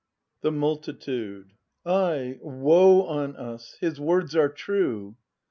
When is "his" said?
3.81-3.99